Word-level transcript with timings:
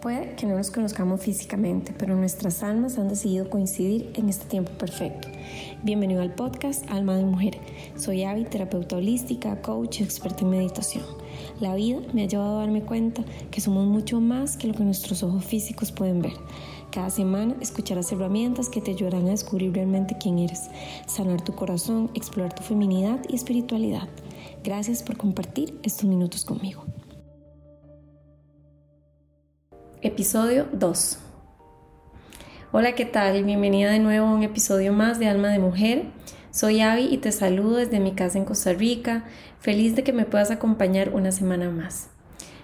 Puede 0.00 0.34
que 0.34 0.46
no 0.46 0.56
nos 0.56 0.70
conozcamos 0.70 1.20
físicamente, 1.20 1.92
pero 1.98 2.16
nuestras 2.16 2.62
almas 2.62 2.96
han 2.96 3.08
decidido 3.08 3.50
coincidir 3.50 4.10
en 4.14 4.30
este 4.30 4.46
tiempo 4.46 4.72
perfecto. 4.72 5.28
Bienvenido 5.82 6.22
al 6.22 6.34
podcast 6.34 6.90
Alma 6.90 7.18
de 7.18 7.26
Mujer. 7.26 7.58
Soy 7.96 8.24
Avi, 8.24 8.44
terapeuta 8.44 8.96
holística, 8.96 9.60
coach 9.60 10.00
y 10.00 10.04
experta 10.04 10.42
en 10.44 10.50
meditación. 10.52 11.04
La 11.60 11.74
vida 11.74 11.98
me 12.14 12.22
ha 12.22 12.26
llevado 12.26 12.56
a 12.56 12.60
darme 12.60 12.80
cuenta 12.80 13.22
que 13.50 13.60
somos 13.60 13.86
mucho 13.86 14.22
más 14.22 14.56
que 14.56 14.68
lo 14.68 14.74
que 14.74 14.84
nuestros 14.84 15.22
ojos 15.22 15.44
físicos 15.44 15.92
pueden 15.92 16.22
ver. 16.22 16.32
Cada 16.90 17.10
semana 17.10 17.54
escucharás 17.60 18.10
herramientas 18.10 18.70
que 18.70 18.80
te 18.80 18.92
ayudarán 18.92 19.26
a 19.26 19.32
descubrir 19.32 19.74
realmente 19.74 20.16
quién 20.18 20.38
eres, 20.38 20.70
sanar 21.08 21.42
tu 21.42 21.54
corazón, 21.54 22.10
explorar 22.14 22.54
tu 22.54 22.62
feminidad 22.62 23.20
y 23.28 23.34
espiritualidad. 23.34 24.08
Gracias 24.64 25.02
por 25.02 25.18
compartir 25.18 25.78
estos 25.82 26.06
minutos 26.06 26.46
conmigo. 26.46 26.84
Episodio 30.02 30.66
2. 30.72 31.18
Hola, 32.72 32.94
¿qué 32.94 33.04
tal? 33.04 33.44
Bienvenida 33.44 33.90
de 33.90 33.98
nuevo 33.98 34.28
a 34.28 34.32
un 34.32 34.42
episodio 34.42 34.94
más 34.94 35.18
de 35.18 35.28
Alma 35.28 35.48
de 35.48 35.58
Mujer. 35.58 36.04
Soy 36.50 36.80
Avi 36.80 37.08
y 37.10 37.18
te 37.18 37.30
saludo 37.32 37.76
desde 37.76 38.00
mi 38.00 38.12
casa 38.12 38.38
en 38.38 38.46
Costa 38.46 38.72
Rica, 38.72 39.24
feliz 39.58 39.94
de 39.96 40.02
que 40.02 40.14
me 40.14 40.24
puedas 40.24 40.50
acompañar 40.50 41.10
una 41.10 41.32
semana 41.32 41.68
más. 41.68 42.08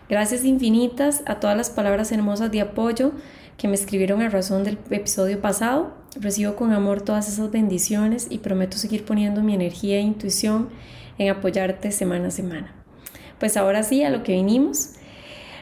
Gracias 0.09 0.47
infinitas 0.47 1.23
a 1.27 1.39
todas 1.39 1.59
las 1.59 1.69
palabras 1.69 2.11
hermosas 2.11 2.51
de 2.51 2.63
apoyo 2.63 3.13
que 3.59 3.69
me 3.69 3.75
escribieron 3.75 4.23
a 4.23 4.30
razón 4.30 4.65
del 4.65 4.79
episodio 4.89 5.39
pasado. 5.43 5.93
Recibo 6.19 6.57
con 6.57 6.73
amor 6.73 7.03
todas 7.03 7.29
esas 7.29 7.51
bendiciones 7.51 8.29
y 8.30 8.39
prometo 8.39 8.79
seguir 8.79 9.05
poniendo 9.05 9.43
mi 9.43 9.53
energía 9.53 9.99
e 9.99 10.01
intuición 10.01 10.71
en 11.19 11.29
apoyarte 11.29 11.93
semana 11.93 12.29
a 12.29 12.30
semana. 12.30 12.73
Pues 13.39 13.59
ahora 13.59 13.83
sí, 13.83 14.03
a 14.05 14.09
lo 14.09 14.23
que 14.23 14.33
vinimos. 14.33 14.93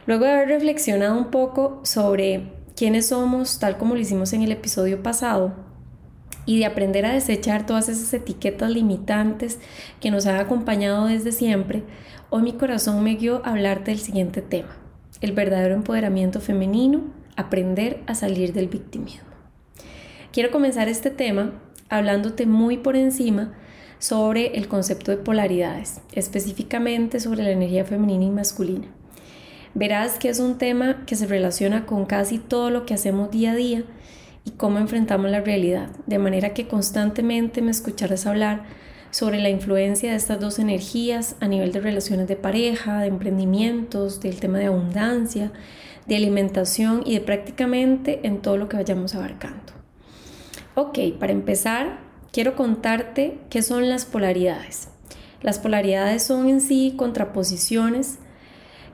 Luego 0.06 0.26
de 0.26 0.32
haber 0.32 0.48
reflexionado 0.48 1.16
un 1.16 1.30
poco 1.30 1.80
sobre 1.82 2.52
quiénes 2.76 3.06
somos, 3.06 3.58
tal 3.58 3.78
como 3.78 3.94
lo 3.94 4.00
hicimos 4.00 4.34
en 4.34 4.42
el 4.42 4.52
episodio 4.52 5.02
pasado, 5.02 5.54
y 6.44 6.58
de 6.58 6.66
aprender 6.66 7.06
a 7.06 7.14
desechar 7.14 7.64
todas 7.64 7.88
esas 7.88 8.12
etiquetas 8.12 8.70
limitantes 8.70 9.58
que 10.00 10.10
nos 10.10 10.26
han 10.26 10.36
acompañado 10.36 11.06
desde 11.06 11.32
siempre, 11.32 11.84
hoy 12.28 12.42
mi 12.42 12.52
corazón 12.52 13.02
me 13.02 13.14
guió 13.14 13.40
a 13.46 13.50
hablarte 13.52 13.92
del 13.92 14.00
siguiente 14.00 14.42
tema, 14.42 14.76
el 15.22 15.32
verdadero 15.32 15.74
empoderamiento 15.74 16.38
femenino, 16.38 17.04
aprender 17.36 18.02
a 18.06 18.14
salir 18.14 18.52
del 18.52 18.68
victimismo. 18.68 19.28
Quiero 20.32 20.50
comenzar 20.50 20.88
este 20.88 21.08
tema 21.08 21.52
hablándote 21.88 22.44
muy 22.44 22.76
por 22.76 22.96
encima 22.96 23.54
sobre 23.98 24.58
el 24.58 24.68
concepto 24.68 25.12
de 25.12 25.16
polaridades, 25.16 26.02
específicamente 26.12 27.20
sobre 27.20 27.42
la 27.42 27.52
energía 27.52 27.86
femenina 27.86 28.24
y 28.24 28.30
masculina 28.30 28.88
verás 29.74 30.18
que 30.18 30.28
es 30.28 30.38
un 30.38 30.58
tema 30.58 31.04
que 31.06 31.16
se 31.16 31.26
relaciona 31.26 31.86
con 31.86 32.06
casi 32.06 32.38
todo 32.38 32.70
lo 32.70 32.86
que 32.86 32.94
hacemos 32.94 33.30
día 33.30 33.52
a 33.52 33.56
día 33.56 33.84
y 34.44 34.52
cómo 34.52 34.78
enfrentamos 34.78 35.30
la 35.30 35.40
realidad, 35.40 35.88
de 36.06 36.18
manera 36.18 36.54
que 36.54 36.68
constantemente 36.68 37.62
me 37.62 37.70
escucharás 37.70 38.26
hablar 38.26 38.64
sobre 39.10 39.40
la 39.40 39.48
influencia 39.48 40.10
de 40.10 40.16
estas 40.16 40.40
dos 40.40 40.58
energías 40.58 41.36
a 41.40 41.46
nivel 41.46 41.72
de 41.72 41.80
relaciones 41.80 42.26
de 42.26 42.36
pareja, 42.36 43.00
de 43.00 43.06
emprendimientos, 43.06 44.20
del 44.20 44.40
tema 44.40 44.58
de 44.58 44.66
abundancia, 44.66 45.52
de 46.06 46.16
alimentación 46.16 47.02
y 47.06 47.14
de 47.14 47.20
prácticamente 47.20 48.20
en 48.24 48.42
todo 48.42 48.56
lo 48.56 48.68
que 48.68 48.76
vayamos 48.76 49.14
abarcando. 49.14 49.72
Ok, 50.74 50.98
para 51.20 51.32
empezar, 51.32 52.00
quiero 52.32 52.56
contarte 52.56 53.38
qué 53.50 53.62
son 53.62 53.88
las 53.88 54.04
polaridades. 54.04 54.88
Las 55.40 55.58
polaridades 55.60 56.24
son 56.24 56.48
en 56.48 56.60
sí 56.60 56.94
contraposiciones 56.96 58.18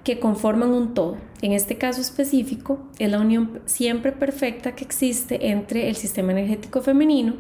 que 0.05 0.19
conforman 0.19 0.73
un 0.73 0.95
todo. 0.95 1.17
En 1.43 1.53
este 1.53 1.77
caso 1.77 2.01
específico, 2.01 2.79
es 2.99 3.11
la 3.11 3.21
unión 3.21 3.61
siempre 3.67 4.13
perfecta 4.13 4.75
que 4.75 4.85
existe 4.85 5.51
entre 5.51 5.89
el 5.89 5.97
sistema 5.97 6.33
energético 6.33 6.83
femenino 6.83 7.35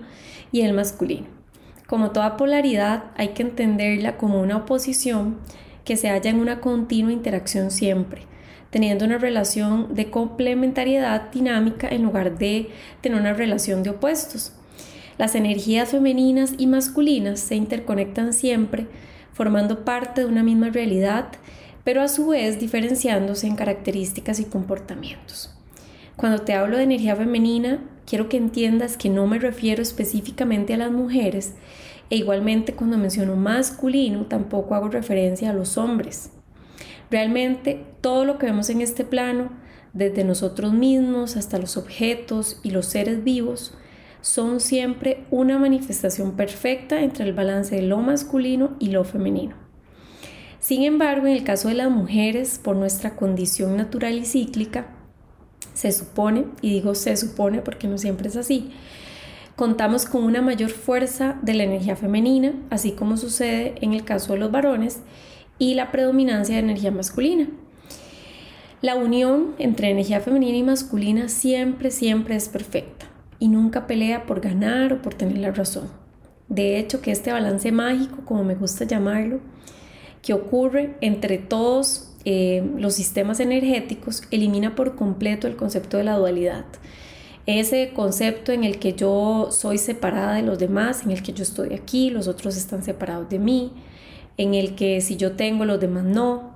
y 0.52 0.62
el 0.62 0.72
masculino. 0.72 1.26
Como 1.86 2.10
toda 2.10 2.36
polaridad, 2.36 3.04
hay 3.16 3.28
que 3.28 3.42
entenderla 3.42 4.16
como 4.16 4.40
una 4.40 4.58
oposición 4.58 5.38
que 5.84 5.96
se 5.96 6.08
halla 6.08 6.30
en 6.30 6.38
una 6.38 6.60
continua 6.60 7.12
interacción 7.12 7.70
siempre, 7.70 8.22
teniendo 8.70 9.04
una 9.04 9.18
relación 9.18 9.94
de 9.94 10.10
complementariedad 10.10 11.30
dinámica 11.32 11.88
en 11.88 12.04
lugar 12.04 12.38
de 12.38 12.70
tener 13.00 13.20
una 13.20 13.32
relación 13.32 13.82
de 13.82 13.90
opuestos. 13.90 14.52
Las 15.18 15.34
energías 15.34 15.90
femeninas 15.90 16.54
y 16.56 16.66
masculinas 16.66 17.40
se 17.40 17.56
interconectan 17.56 18.32
siempre, 18.32 18.86
formando 19.32 19.84
parte 19.84 20.22
de 20.22 20.26
una 20.28 20.42
misma 20.42 20.70
realidad 20.70 21.32
pero 21.90 22.02
a 22.02 22.08
su 22.08 22.28
vez 22.28 22.60
diferenciándose 22.60 23.48
en 23.48 23.56
características 23.56 24.38
y 24.38 24.44
comportamientos. 24.44 25.52
Cuando 26.14 26.42
te 26.42 26.54
hablo 26.54 26.76
de 26.76 26.84
energía 26.84 27.16
femenina, 27.16 27.82
quiero 28.06 28.28
que 28.28 28.36
entiendas 28.36 28.96
que 28.96 29.08
no 29.08 29.26
me 29.26 29.40
refiero 29.40 29.82
específicamente 29.82 30.72
a 30.72 30.76
las 30.76 30.92
mujeres 30.92 31.54
e 32.08 32.14
igualmente 32.14 32.74
cuando 32.74 32.96
menciono 32.96 33.34
masculino 33.34 34.26
tampoco 34.26 34.76
hago 34.76 34.88
referencia 34.88 35.50
a 35.50 35.52
los 35.52 35.78
hombres. 35.78 36.30
Realmente 37.10 37.84
todo 38.00 38.24
lo 38.24 38.38
que 38.38 38.46
vemos 38.46 38.70
en 38.70 38.82
este 38.82 39.02
plano, 39.02 39.50
desde 39.92 40.22
nosotros 40.22 40.72
mismos 40.72 41.36
hasta 41.36 41.58
los 41.58 41.76
objetos 41.76 42.60
y 42.62 42.70
los 42.70 42.86
seres 42.86 43.24
vivos, 43.24 43.74
son 44.20 44.60
siempre 44.60 45.24
una 45.32 45.58
manifestación 45.58 46.36
perfecta 46.36 47.02
entre 47.02 47.24
el 47.24 47.32
balance 47.32 47.74
de 47.74 47.82
lo 47.82 47.98
masculino 47.98 48.76
y 48.78 48.90
lo 48.90 49.02
femenino. 49.02 49.69
Sin 50.60 50.82
embargo, 50.82 51.26
en 51.26 51.32
el 51.32 51.42
caso 51.42 51.68
de 51.68 51.74
las 51.74 51.90
mujeres, 51.90 52.60
por 52.62 52.76
nuestra 52.76 53.16
condición 53.16 53.76
natural 53.76 54.18
y 54.18 54.26
cíclica, 54.26 54.88
se 55.72 55.90
supone, 55.90 56.44
y 56.60 56.70
digo 56.70 56.94
se 56.94 57.16
supone 57.16 57.62
porque 57.62 57.88
no 57.88 57.96
siempre 57.96 58.28
es 58.28 58.36
así, 58.36 58.70
contamos 59.56 60.04
con 60.04 60.22
una 60.22 60.42
mayor 60.42 60.70
fuerza 60.70 61.38
de 61.42 61.54
la 61.54 61.64
energía 61.64 61.96
femenina, 61.96 62.52
así 62.68 62.92
como 62.92 63.16
sucede 63.16 63.74
en 63.80 63.94
el 63.94 64.04
caso 64.04 64.34
de 64.34 64.38
los 64.38 64.50
varones, 64.52 65.00
y 65.58 65.74
la 65.74 65.90
predominancia 65.90 66.54
de 66.56 66.62
energía 66.62 66.90
masculina. 66.90 67.48
La 68.82 68.96
unión 68.96 69.54
entre 69.58 69.90
energía 69.90 70.20
femenina 70.20 70.58
y 70.58 70.62
masculina 70.62 71.28
siempre, 71.28 71.90
siempre 71.90 72.36
es 72.36 72.48
perfecta 72.48 73.06
y 73.38 73.48
nunca 73.48 73.86
pelea 73.86 74.24
por 74.26 74.40
ganar 74.40 74.92
o 74.92 75.02
por 75.02 75.14
tener 75.14 75.38
la 75.38 75.50
razón. 75.50 75.88
De 76.48 76.78
hecho, 76.78 77.00
que 77.00 77.10
este 77.10 77.32
balance 77.32 77.72
mágico, 77.72 78.24
como 78.24 78.44
me 78.44 78.54
gusta 78.54 78.84
llamarlo, 78.84 79.40
que 80.22 80.34
ocurre 80.34 80.96
entre 81.00 81.38
todos 81.38 82.12
eh, 82.24 82.68
los 82.76 82.94
sistemas 82.94 83.40
energéticos 83.40 84.22
elimina 84.30 84.74
por 84.74 84.96
completo 84.96 85.46
el 85.46 85.56
concepto 85.56 85.96
de 85.96 86.04
la 86.04 86.16
dualidad. 86.16 86.66
Ese 87.46 87.92
concepto 87.94 88.52
en 88.52 88.64
el 88.64 88.78
que 88.78 88.92
yo 88.92 89.48
soy 89.50 89.78
separada 89.78 90.34
de 90.34 90.42
los 90.42 90.58
demás, 90.58 91.04
en 91.04 91.10
el 91.10 91.22
que 91.22 91.32
yo 91.32 91.42
estoy 91.42 91.74
aquí, 91.74 92.10
los 92.10 92.28
otros 92.28 92.56
están 92.56 92.82
separados 92.82 93.28
de 93.30 93.38
mí, 93.38 93.72
en 94.36 94.54
el 94.54 94.74
que 94.74 95.00
si 95.00 95.16
yo 95.16 95.32
tengo, 95.32 95.64
los 95.64 95.80
demás 95.80 96.04
no. 96.04 96.54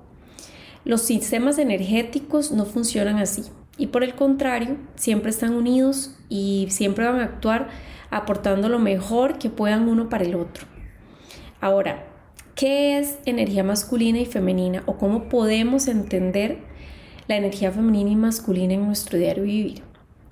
Los 0.85 1.01
sistemas 1.01 1.57
energéticos 1.57 2.51
no 2.51 2.65
funcionan 2.65 3.17
así 3.17 3.43
y 3.77 3.87
por 3.87 4.03
el 4.03 4.15
contrario, 4.15 4.77
siempre 4.95 5.31
están 5.31 5.53
unidos 5.53 6.15
y 6.29 6.67
siempre 6.69 7.05
van 7.05 7.19
a 7.19 7.25
actuar 7.25 7.67
aportando 8.09 8.69
lo 8.69 8.79
mejor 8.79 9.37
que 9.37 9.49
puedan 9.49 9.89
uno 9.89 10.07
para 10.07 10.23
el 10.23 10.35
otro. 10.35 10.65
Ahora, 11.59 12.05
¿Qué 12.55 12.97
es 12.97 13.19
energía 13.25 13.65
masculina 13.65 14.17
y 14.17 14.25
femenina 14.25 14.81
o 14.85 14.95
cómo 14.95 15.27
podemos 15.27 15.89
entender 15.89 16.59
la 17.27 17.35
energía 17.35 17.69
femenina 17.69 18.11
y 18.11 18.15
masculina 18.15 18.75
en 18.75 18.85
nuestro 18.85 19.19
diario 19.19 19.43
vivir? 19.43 19.83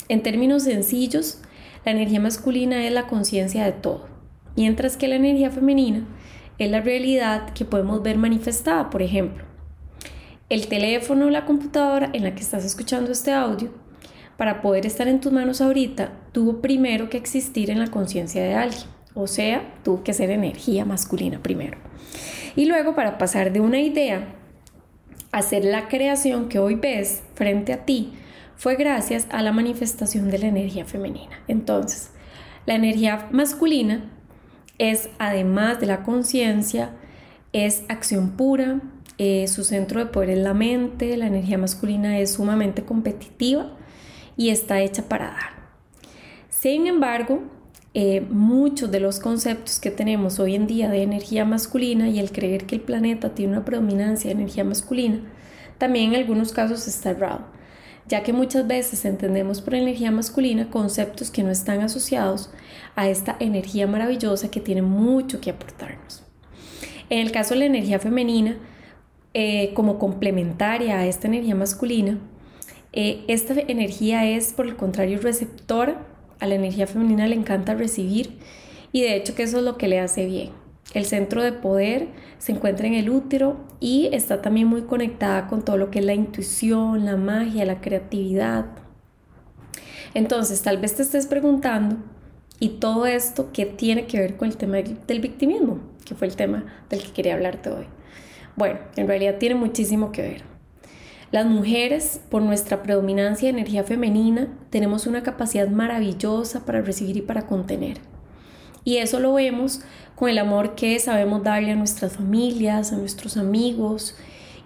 En 0.07 0.23
términos 0.23 0.63
sencillos, 0.63 1.41
la 1.83 1.91
energía 1.91 2.21
masculina 2.21 2.87
es 2.87 2.93
la 2.93 3.07
conciencia 3.07 3.65
de 3.65 3.73
todo, 3.73 4.07
mientras 4.55 4.95
que 4.95 5.09
la 5.09 5.17
energía 5.17 5.51
femenina 5.51 6.07
es 6.59 6.71
la 6.71 6.79
realidad 6.79 7.49
que 7.49 7.65
podemos 7.65 8.01
ver 8.01 8.17
manifestada, 8.17 8.89
por 8.89 9.01
ejemplo. 9.01 9.43
El 10.47 10.67
teléfono 10.67 11.25
o 11.25 11.29
la 11.29 11.43
computadora 11.43 12.09
en 12.13 12.23
la 12.23 12.35
que 12.35 12.41
estás 12.41 12.63
escuchando 12.63 13.11
este 13.11 13.33
audio, 13.33 13.73
para 14.37 14.61
poder 14.61 14.85
estar 14.85 15.09
en 15.09 15.19
tus 15.19 15.33
manos 15.33 15.59
ahorita, 15.59 16.13
tuvo 16.31 16.61
primero 16.61 17.09
que 17.09 17.17
existir 17.17 17.69
en 17.69 17.79
la 17.79 17.91
conciencia 17.91 18.41
de 18.41 18.53
alguien, 18.53 18.87
o 19.15 19.27
sea, 19.27 19.75
tuvo 19.83 20.03
que 20.03 20.13
ser 20.13 20.29
energía 20.29 20.85
masculina 20.85 21.41
primero. 21.41 21.77
Y 22.55 22.65
luego 22.65 22.95
para 22.95 23.17
pasar 23.17 23.51
de 23.51 23.59
una 23.59 23.79
idea 23.79 24.35
a 25.31 25.37
hacer 25.39 25.65
la 25.65 25.87
creación 25.87 26.49
que 26.49 26.59
hoy 26.59 26.75
ves 26.75 27.23
frente 27.35 27.73
a 27.73 27.85
ti, 27.85 28.13
fue 28.55 28.75
gracias 28.75 29.27
a 29.31 29.41
la 29.41 29.51
manifestación 29.51 30.29
de 30.29 30.37
la 30.39 30.47
energía 30.47 30.85
femenina. 30.85 31.39
Entonces, 31.47 32.11
la 32.65 32.75
energía 32.75 33.27
masculina 33.31 34.11
es, 34.77 35.09
además 35.19 35.79
de 35.79 35.87
la 35.87 36.03
conciencia, 36.03 36.91
es 37.51 37.83
acción 37.89 38.31
pura, 38.37 38.81
su 39.47 39.63
centro 39.63 39.99
de 39.99 40.07
poder 40.07 40.31
es 40.31 40.39
la 40.39 40.53
mente, 40.53 41.15
la 41.17 41.27
energía 41.27 41.57
masculina 41.57 42.19
es 42.19 42.33
sumamente 42.33 42.83
competitiva 42.83 43.71
y 44.35 44.49
está 44.49 44.81
hecha 44.81 45.03
para 45.03 45.27
dar. 45.27 45.63
Sin 46.49 46.87
embargo, 46.87 47.43
eh, 47.95 48.21
muchos 48.21 48.89
de 48.89 48.99
los 48.99 49.19
conceptos 49.19 49.79
que 49.79 49.91
tenemos 49.91 50.39
hoy 50.39 50.55
en 50.55 50.65
día 50.65 50.89
de 50.89 51.03
energía 51.03 51.45
masculina 51.45 52.09
y 52.09 52.19
el 52.19 52.31
creer 52.31 52.65
que 52.65 52.75
el 52.75 52.81
planeta 52.81 53.35
tiene 53.35 53.53
una 53.53 53.65
predominancia 53.65 54.29
de 54.29 54.35
energía 54.35 54.63
masculina, 54.63 55.21
también 55.77 56.13
en 56.13 56.21
algunos 56.21 56.53
casos 56.53 56.87
está 56.87 57.11
errado. 57.11 57.45
ya 58.05 58.21
que 58.21 58.33
muchas 58.33 58.67
veces 58.67 59.05
entendemos 59.05 59.61
por 59.61 59.75
energía 59.75 60.11
masculina 60.11 60.69
conceptos 60.69 61.31
que 61.31 61.41
no 61.41 61.51
están 61.51 61.79
asociados 61.81 62.51
a 62.95 63.07
esta 63.07 63.37
energía 63.39 63.87
maravillosa 63.87 64.51
que 64.51 64.59
tiene 64.59 64.81
mucho 64.81 65.39
que 65.39 65.51
aportarnos. 65.51 66.21
En 67.09 67.19
el 67.19 67.31
caso 67.31 67.53
de 67.53 67.61
la 67.61 67.65
energía 67.67 67.99
femenina, 67.99 68.57
eh, 69.33 69.73
como 69.73 69.99
complementaria 69.99 70.99
a 70.99 71.05
esta 71.05 71.27
energía 71.27 71.55
masculina, 71.55 72.17
eh, 72.91 73.23
esta 73.27 73.53
energía 73.53 74.25
es 74.27 74.51
por 74.51 74.65
el 74.65 74.75
contrario 74.75 75.19
receptora, 75.21 76.05
a 76.39 76.47
la 76.47 76.55
energía 76.55 76.87
femenina 76.87 77.27
le 77.27 77.35
encanta 77.35 77.73
recibir 77.73 78.37
y 78.91 79.01
de 79.01 79.15
hecho 79.15 79.35
que 79.35 79.43
eso 79.43 79.57
es 79.57 79.63
lo 79.63 79.77
que 79.77 79.87
le 79.87 79.99
hace 79.99 80.25
bien. 80.25 80.51
El 80.93 81.05
centro 81.05 81.41
de 81.41 81.53
poder 81.53 82.09
se 82.37 82.51
encuentra 82.51 82.87
en 82.87 82.93
el 82.93 83.09
útero 83.09 83.57
y 83.79 84.09
está 84.11 84.41
también 84.41 84.67
muy 84.67 84.83
conectada 84.83 85.47
con 85.47 85.63
todo 85.63 85.77
lo 85.77 85.89
que 85.89 85.99
es 85.99 86.05
la 86.05 86.13
intuición, 86.13 87.05
la 87.05 87.15
magia, 87.15 87.65
la 87.65 87.81
creatividad. 87.81 88.65
Entonces, 90.13 90.61
tal 90.61 90.77
vez 90.77 90.95
te 90.95 91.01
estés 91.01 91.25
preguntando, 91.25 91.97
¿y 92.59 92.69
todo 92.69 93.07
esto 93.07 93.49
qué 93.51 93.65
tiene 93.65 94.05
que 94.05 94.19
ver 94.19 94.37
con 94.37 94.47
el 94.47 94.57
tema 94.57 94.77
del 94.77 95.19
victimismo? 95.19 95.79
Que 96.05 96.13
fue 96.13 96.27
el 96.27 96.35
tema 96.35 96.65
del 96.89 97.01
que 97.01 97.11
quería 97.11 97.33
hablarte 97.33 97.71
hoy. 97.71 97.85
Bueno, 98.55 98.79
en 98.95 99.07
realidad 99.07 99.37
tiene 99.39 99.55
muchísimo 99.55 100.11
que 100.11 100.21
ver. 100.21 100.52
Las 101.33 101.47
mujeres, 101.47 102.21
por 102.29 102.43
nuestra 102.43 102.83
predominancia 102.83 103.47
de 103.47 103.57
energía 103.57 103.83
femenina, 103.83 104.49
tenemos 104.69 105.07
una 105.07 105.23
capacidad 105.23 105.67
maravillosa 105.67 106.63
para 106.63 106.83
recibir 106.83 107.17
y 107.17 107.21
para 107.21 107.47
contener. 107.47 107.97
Y 108.83 108.97
eso 108.97 109.19
lo 109.19 109.33
vemos 109.33 109.81
con 110.13 110.29
el 110.29 110.37
amor 110.37 110.75
que 110.75 110.99
sabemos 110.99 111.41
darle 111.41 111.71
a 111.71 111.75
nuestras 111.75 112.17
familias, 112.17 112.93
a 112.93 112.97
nuestros 112.97 113.35
amigos 113.35 114.15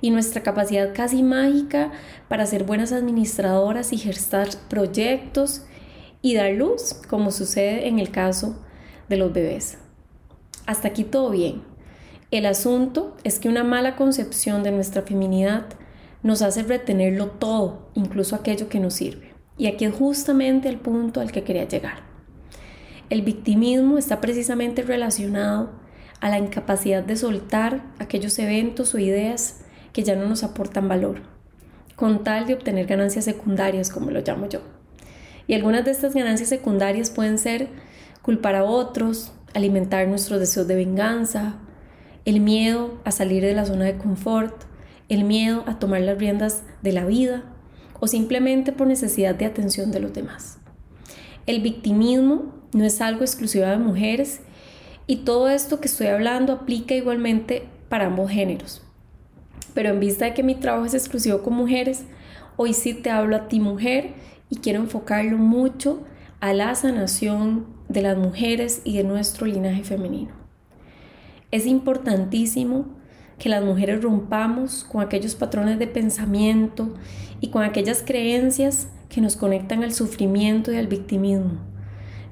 y 0.01 0.09
nuestra 0.09 0.43
capacidad 0.43 0.93
casi 0.93 1.23
mágica 1.23 1.93
para 2.27 2.45
ser 2.45 2.65
buenas 2.65 2.91
administradoras 2.91 3.93
y 3.93 3.97
gestar 3.97 4.49
proyectos 4.69 5.61
y 6.21 6.35
dar 6.35 6.51
luz, 6.51 6.95
como 7.07 7.31
sucede 7.31 7.87
en 7.87 7.97
el 7.97 8.11
caso 8.11 8.61
de 9.07 9.15
los 9.15 9.31
bebés. 9.31 9.77
Hasta 10.65 10.89
aquí 10.89 11.05
todo 11.05 11.29
bien. 11.29 11.61
El 12.29 12.45
asunto 12.45 13.15
es 13.23 13.39
que 13.39 13.47
una 13.47 13.63
mala 13.63 13.95
concepción 13.95 14.63
de 14.63 14.73
nuestra 14.73 15.03
feminidad 15.03 15.67
nos 16.23 16.41
hace 16.41 16.63
retenerlo 16.63 17.27
todo, 17.27 17.89
incluso 17.93 18.35
aquello 18.35 18.69
que 18.69 18.79
nos 18.79 18.93
sirve. 18.93 19.33
Y 19.57 19.67
aquí 19.67 19.85
es 19.85 19.93
justamente 19.93 20.69
el 20.69 20.77
punto 20.77 21.21
al 21.21 21.31
que 21.31 21.43
quería 21.43 21.67
llegar. 21.67 21.99
El 23.09 23.21
victimismo 23.21 23.97
está 23.97 24.19
precisamente 24.19 24.81
relacionado 24.81 25.71
a 26.19 26.29
la 26.29 26.39
incapacidad 26.39 27.03
de 27.03 27.15
soltar 27.15 27.83
aquellos 27.99 28.37
eventos 28.39 28.93
o 28.93 28.99
ideas 28.99 29.61
que 29.93 30.03
ya 30.03 30.15
no 30.15 30.27
nos 30.27 30.43
aportan 30.43 30.87
valor, 30.87 31.21
con 31.95 32.23
tal 32.23 32.45
de 32.47 32.53
obtener 32.53 32.85
ganancias 32.85 33.25
secundarias, 33.25 33.89
como 33.89 34.11
lo 34.11 34.21
llamo 34.21 34.49
yo. 34.49 34.61
Y 35.47 35.53
algunas 35.53 35.85
de 35.85 35.91
estas 35.91 36.13
ganancias 36.13 36.49
secundarias 36.49 37.09
pueden 37.09 37.37
ser 37.37 37.69
culpar 38.21 38.55
a 38.55 38.65
otros, 38.65 39.31
alimentar 39.53 40.07
nuestros 40.07 40.39
deseos 40.39 40.67
de 40.67 40.75
venganza, 40.75 41.55
el 42.25 42.41
miedo 42.41 42.99
a 43.05 43.11
salir 43.11 43.41
de 43.41 43.53
la 43.53 43.65
zona 43.65 43.85
de 43.85 43.97
confort, 43.97 44.66
el 45.09 45.23
miedo 45.23 45.63
a 45.67 45.79
tomar 45.79 46.01
las 46.01 46.17
riendas 46.17 46.63
de 46.81 46.91
la 46.91 47.05
vida 47.05 47.43
o 47.99 48.07
simplemente 48.07 48.71
por 48.71 48.87
necesidad 48.87 49.35
de 49.35 49.45
atención 49.45 49.91
de 49.91 49.99
los 49.99 50.13
demás. 50.13 50.59
El 51.45 51.61
victimismo 51.61 52.53
no 52.73 52.83
es 52.83 53.01
algo 53.01 53.21
exclusivo 53.21 53.65
de 53.65 53.77
mujeres 53.77 54.41
y 55.07 55.17
todo 55.17 55.49
esto 55.49 55.79
que 55.79 55.87
estoy 55.87 56.07
hablando 56.07 56.53
aplica 56.53 56.93
igualmente 56.93 57.67
para 57.89 58.07
ambos 58.07 58.29
géneros. 58.29 58.83
Pero 59.73 59.89
en 59.89 59.99
vista 59.99 60.25
de 60.25 60.33
que 60.33 60.43
mi 60.43 60.55
trabajo 60.55 60.85
es 60.85 60.93
exclusivo 60.93 61.41
con 61.41 61.53
mujeres, 61.53 62.03
hoy 62.57 62.73
sí 62.73 62.93
te 62.93 63.09
hablo 63.09 63.35
a 63.35 63.47
ti 63.47 63.59
mujer 63.59 64.13
y 64.49 64.57
quiero 64.57 64.81
enfocarlo 64.81 65.37
mucho 65.37 66.03
a 66.39 66.53
la 66.53 66.75
sanación 66.75 67.65
de 67.87 68.01
las 68.01 68.17
mujeres 68.17 68.81
y 68.83 68.97
de 68.97 69.03
nuestro 69.03 69.47
linaje 69.47 69.83
femenino. 69.83 70.31
Es 71.51 71.65
importantísimo 71.65 72.96
que 73.37 73.49
las 73.49 73.63
mujeres 73.63 74.01
rompamos 74.01 74.83
con 74.83 75.01
aquellos 75.01 75.35
patrones 75.35 75.79
de 75.79 75.87
pensamiento 75.87 76.93
y 77.39 77.49
con 77.49 77.63
aquellas 77.63 78.03
creencias 78.03 78.87
que 79.09 79.21
nos 79.21 79.35
conectan 79.35 79.83
al 79.83 79.93
sufrimiento 79.93 80.71
y 80.71 80.77
al 80.77 80.87
victimismo 80.87 81.67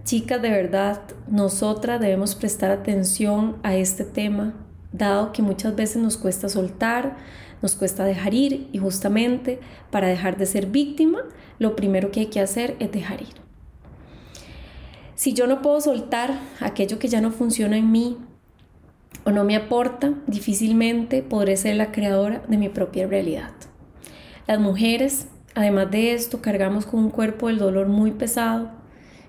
Chicas, 0.05 0.39
de 0.39 0.51
verdad, 0.51 1.01
nosotras 1.27 1.99
debemos 1.99 2.35
prestar 2.35 2.69
atención 2.69 3.55
a 3.63 3.75
este 3.75 4.03
tema, 4.03 4.53
dado 4.91 5.31
que 5.31 5.41
muchas 5.41 5.75
veces 5.75 5.97
nos 5.97 6.15
cuesta 6.15 6.47
soltar, 6.47 7.17
nos 7.63 7.75
cuesta 7.75 8.05
dejar 8.05 8.35
ir 8.35 8.69
y 8.71 8.77
justamente 8.77 9.59
para 9.89 10.07
dejar 10.07 10.37
de 10.37 10.45
ser 10.45 10.67
víctima, 10.67 11.23
lo 11.57 11.75
primero 11.75 12.11
que 12.11 12.19
hay 12.19 12.25
que 12.27 12.39
hacer 12.39 12.75
es 12.77 12.91
dejar 12.91 13.23
ir. 13.23 13.33
Si 15.15 15.33
yo 15.33 15.47
no 15.47 15.63
puedo 15.63 15.81
soltar 15.81 16.39
aquello 16.59 16.99
que 16.99 17.07
ya 17.07 17.19
no 17.19 17.31
funciona 17.31 17.75
en 17.75 17.91
mí 17.91 18.19
o 19.23 19.31
no 19.31 19.43
me 19.43 19.55
aporta, 19.55 20.13
difícilmente 20.27 21.23
podré 21.23 21.57
ser 21.57 21.75
la 21.75 21.91
creadora 21.91 22.43
de 22.47 22.57
mi 22.57 22.69
propia 22.69 23.07
realidad. 23.07 23.51
Las 24.47 24.59
mujeres, 24.59 25.27
además 25.55 25.89
de 25.91 26.13
esto, 26.13 26.41
cargamos 26.41 26.85
con 26.85 26.99
un 26.99 27.09
cuerpo 27.09 27.47
del 27.47 27.57
dolor 27.57 27.87
muy 27.87 28.11
pesado 28.11 28.71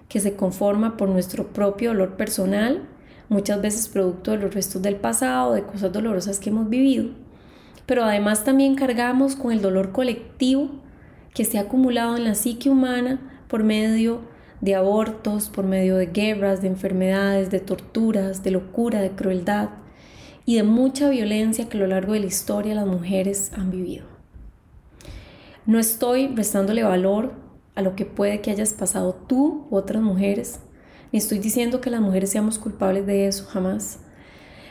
que 0.08 0.20
se 0.20 0.36
conforma 0.36 0.96
por 0.96 1.08
nuestro 1.08 1.48
propio 1.48 1.90
dolor 1.90 2.16
personal, 2.16 2.82
muchas 3.28 3.60
veces 3.60 3.88
producto 3.88 4.32
de 4.32 4.38
los 4.38 4.54
restos 4.54 4.82
del 4.82 4.96
pasado, 4.96 5.54
de 5.54 5.62
cosas 5.62 5.92
dolorosas 5.92 6.38
que 6.38 6.50
hemos 6.50 6.68
vivido, 6.68 7.10
pero 7.86 8.04
además 8.04 8.44
también 8.44 8.74
cargamos 8.74 9.36
con 9.36 9.52
el 9.52 9.62
dolor 9.62 9.92
colectivo 9.92 10.70
que 11.34 11.44
se 11.44 11.58
ha 11.58 11.62
acumulado 11.62 12.16
en 12.16 12.24
la 12.24 12.34
psique 12.34 12.70
humana 12.70 13.20
por 13.48 13.62
medio 13.62 13.88
de 13.90 13.96
abortos, 14.74 15.48
por 15.48 15.64
medio 15.64 15.96
de 15.96 16.06
guerras, 16.06 16.62
de 16.62 16.68
enfermedades, 16.68 17.50
de 17.50 17.60
torturas, 17.60 18.42
de 18.42 18.50
locura, 18.50 19.00
de 19.00 19.10
crueldad 19.10 19.70
y 20.44 20.56
de 20.56 20.62
mucha 20.62 21.08
violencia 21.10 21.68
que 21.68 21.76
a 21.76 21.80
lo 21.80 21.86
largo 21.86 22.12
de 22.12 22.20
la 22.20 22.26
historia 22.26 22.74
las 22.74 22.86
mujeres 22.86 23.52
han 23.54 23.70
vivido. 23.70 24.06
No 25.66 25.78
estoy 25.78 26.28
restándole 26.28 26.84
valor 26.84 27.34
a 27.74 27.82
lo 27.82 27.96
que 27.96 28.06
puede 28.06 28.40
que 28.40 28.50
hayas 28.50 28.72
pasado 28.72 29.14
tú 29.14 29.66
u 29.70 29.76
otras 29.76 30.02
mujeres. 30.02 30.60
Ni 31.12 31.18
estoy 31.18 31.38
diciendo 31.38 31.80
que 31.80 31.90
las 31.90 32.00
mujeres 32.00 32.30
seamos 32.30 32.58
culpables 32.58 33.06
de 33.06 33.26
eso, 33.26 33.46
jamás. 33.46 33.98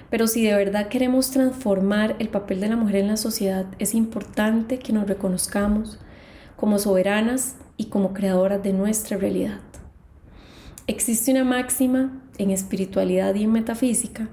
Pero 0.10 0.28
si 0.28 0.44
de 0.44 0.56
verdad 0.56 0.88
queremos 0.88 1.32
transformar 1.32 2.16
el 2.20 2.30
papel 2.30 2.62
de 2.62 2.70
la 2.70 2.78
mujer 2.78 2.98
en 2.98 3.08
la 3.08 3.18
sociedad, 3.18 3.66
es 3.80 3.94
importante 3.94 4.80
que 4.80 4.94
nos 4.94 5.08
reconozcamos 5.08 6.00
como 6.56 6.80
soberanas 6.80 7.56
y 7.76 7.86
como 7.86 8.14
creadoras 8.14 8.64
de 8.64 8.72
nuestra 8.72 9.18
realidad. 9.18 9.60
Existe 10.88 11.32
una 11.32 11.44
máxima 11.44 12.22
en 12.38 12.52
espiritualidad 12.52 13.34
y 13.34 13.44
en 13.44 13.52
metafísica, 13.52 14.30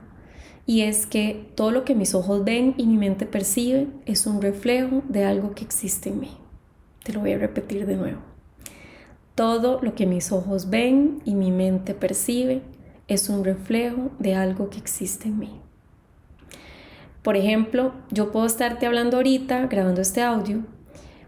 y 0.66 0.82
es 0.82 1.06
que 1.06 1.50
todo 1.54 1.70
lo 1.70 1.84
que 1.84 1.94
mis 1.94 2.14
ojos 2.14 2.44
ven 2.44 2.74
y 2.76 2.86
mi 2.86 2.98
mente 2.98 3.24
percibe 3.24 3.88
es 4.04 4.26
un 4.26 4.42
reflejo 4.42 5.02
de 5.08 5.24
algo 5.24 5.54
que 5.54 5.64
existe 5.64 6.10
en 6.10 6.20
mí. 6.20 6.30
Te 7.04 7.14
lo 7.14 7.20
voy 7.20 7.32
a 7.32 7.38
repetir 7.38 7.86
de 7.86 7.96
nuevo. 7.96 8.20
Todo 9.34 9.80
lo 9.80 9.94
que 9.94 10.04
mis 10.04 10.30
ojos 10.30 10.68
ven 10.68 11.22
y 11.24 11.34
mi 11.34 11.50
mente 11.50 11.94
percibe 11.94 12.60
es 13.08 13.30
un 13.30 13.44
reflejo 13.44 14.10
de 14.18 14.34
algo 14.34 14.68
que 14.68 14.78
existe 14.78 15.28
en 15.28 15.38
mí. 15.38 15.60
Por 17.22 17.36
ejemplo, 17.36 17.94
yo 18.10 18.30
puedo 18.30 18.44
estarte 18.44 18.84
hablando 18.84 19.16
ahorita, 19.16 19.68
grabando 19.68 20.02
este 20.02 20.20
audio, 20.20 20.64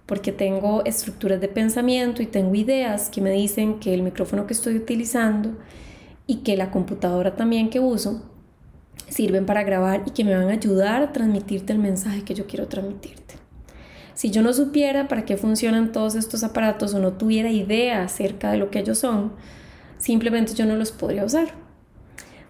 porque 0.07 0.33
tengo 0.33 0.85
estructuras 0.85 1.41
de 1.41 1.49
pensamiento 1.49 2.23
y 2.23 2.27
tengo 2.27 2.55
ideas 2.55 3.09
que 3.09 3.21
me 3.21 3.31
dicen 3.31 3.81
que 3.81 3.95
el 3.95 4.03
micrófono 4.03 4.47
que 4.47 4.53
estoy 4.53 4.77
utilizando 4.77 5.57
y 6.27 6.37
que 6.37 6.57
la 6.57 6.71
computadora 6.71 7.37
también 7.37 7.71
que 7.71 7.81
uso 7.81 8.23
sirven 9.09 9.47
para 9.47 9.63
grabar 9.63 10.03
y 10.07 10.11
que 10.11 10.25
me 10.25 10.35
van 10.35 10.49
a 10.49 10.53
ayudar 10.53 11.03
a 11.03 11.13
transmitirte 11.13 11.73
el 11.73 11.79
mensaje 11.79 12.23
que 12.23 12.35
yo 12.35 12.47
quiero 12.47 12.69
transmitirte. 12.69 13.35
Si 14.15 14.31
yo 14.31 14.43
no 14.43 14.53
supiera 14.53 15.09
para 15.09 15.25
qué 15.25 15.37
funcionan 15.37 15.93
todos 15.93 16.15
estos 16.15 16.45
aparatos 16.45 16.95
o 16.95 17.01
no 17.01 17.15
tuviera 17.15 17.51
idea 17.51 18.05
acerca 18.05 18.51
de 18.53 18.59
lo 18.59 18.71
que 18.71 18.79
ellos 18.79 18.99
son, 18.99 19.33
simplemente 19.99 20.55
yo 20.55 20.67
no 20.67 20.77
los 20.77 20.93
podría 20.93 21.25
usar. 21.25 21.49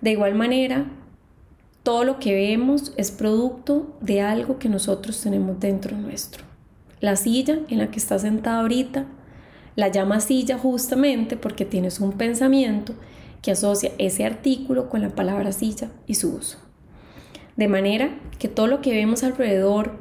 De 0.01 0.11
igual 0.11 0.35
manera, 0.35 0.87
todo 1.83 2.05
lo 2.05 2.19
que 2.19 2.35
vemos 2.35 2.93
es 2.97 3.11
producto 3.11 3.97
de 4.01 4.21
algo 4.21 4.59
que 4.59 4.69
nosotros 4.69 5.21
tenemos 5.23 5.59
dentro 5.59 5.97
nuestro. 5.97 6.54
La 7.05 7.17
silla 7.17 7.59
en 7.69 7.77
la 7.81 7.91
que 7.91 7.99
estás 7.99 8.23
sentada 8.23 8.61
ahorita, 8.61 9.05
la 9.77 9.89
llama 9.89 10.21
silla 10.21 10.57
justamente 10.57 11.37
porque 11.37 11.67
tienes 11.67 12.01
un 12.01 12.13
pensamiento 12.13 12.95
que 13.43 13.51
asocia 13.51 13.93
ese 13.99 14.25
artículo 14.25 14.89
con 14.89 15.03
la 15.03 15.11
palabra 15.11 15.53
silla 15.53 15.91
y 16.07 16.15
su 16.15 16.35
uso. 16.35 16.57
De 17.59 17.69
manera 17.69 18.19
que 18.39 18.49
todo 18.49 18.69
lo 18.69 18.81
que 18.81 18.95
vemos 18.95 19.23
alrededor, 19.23 19.99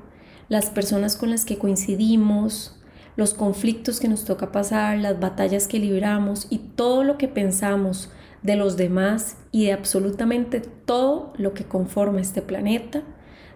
las 0.47 0.69
personas 0.69 1.17
con 1.17 1.29
las 1.29 1.43
que 1.43 1.57
coincidimos, 1.57 2.81
los 3.17 3.33
conflictos 3.33 3.99
que 3.99 4.07
nos 4.07 4.23
toca 4.23 4.53
pasar, 4.53 4.97
las 4.97 5.19
batallas 5.19 5.67
que 5.67 5.79
libramos 5.79 6.47
y 6.49 6.59
todo 6.59 7.03
lo 7.03 7.17
que 7.17 7.27
pensamos 7.27 8.11
de 8.43 8.55
los 8.55 8.77
demás 8.77 9.35
y 9.51 9.65
de 9.65 9.73
absolutamente 9.73 10.61
todo 10.61 11.33
lo 11.35 11.53
que 11.53 11.65
conforma 11.65 12.21
este 12.21 12.41
planeta, 12.41 13.03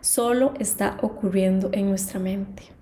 solo 0.02 0.54
está 0.60 0.98
ocurriendo 1.02 1.70
en 1.72 1.88
nuestra 1.88 2.20
mente. 2.20 2.77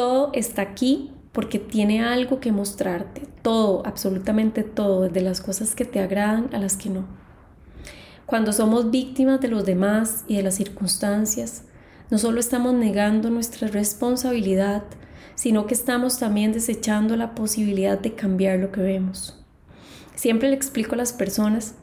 Todo 0.00 0.30
está 0.32 0.62
aquí 0.62 1.10
porque 1.30 1.58
tiene 1.58 2.02
algo 2.02 2.40
que 2.40 2.52
mostrarte, 2.52 3.28
todo, 3.42 3.82
absolutamente 3.84 4.62
todo, 4.62 5.02
desde 5.02 5.20
las 5.20 5.42
cosas 5.42 5.74
que 5.74 5.84
te 5.84 6.00
agradan 6.00 6.48
a 6.54 6.58
las 6.58 6.78
que 6.78 6.88
no. 6.88 7.04
Cuando 8.24 8.54
somos 8.54 8.90
víctimas 8.90 9.42
de 9.42 9.48
los 9.48 9.66
demás 9.66 10.24
y 10.26 10.36
de 10.36 10.42
las 10.42 10.54
circunstancias, 10.54 11.64
no 12.08 12.16
solo 12.16 12.40
estamos 12.40 12.72
negando 12.72 13.28
nuestra 13.28 13.68
responsabilidad, 13.68 14.84
sino 15.34 15.66
que 15.66 15.74
estamos 15.74 16.18
también 16.18 16.54
desechando 16.54 17.14
la 17.14 17.34
posibilidad 17.34 17.98
de 17.98 18.14
cambiar 18.14 18.58
lo 18.58 18.72
que 18.72 18.80
vemos. 18.80 19.38
Siempre 20.14 20.48
le 20.48 20.56
explico 20.56 20.94
a 20.94 20.96
las 20.96 21.12
personas 21.12 21.74